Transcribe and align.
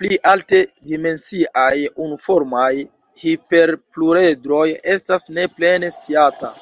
Pli 0.00 0.18
alte 0.32 0.60
dimensiaj 0.90 1.72
unuformaj 2.04 2.70
hiperpluredroj 3.24 4.64
estas 4.96 5.28
ne 5.40 5.50
plene 5.58 5.92
sciata. 6.00 6.54